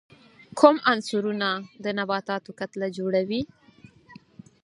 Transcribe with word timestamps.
کوم 0.59 0.75
عنصرونه 0.91 1.49
د 1.83 1.85
نباتاتو 1.97 2.51
کتله 2.59 2.87
جوړي؟ 2.97 3.41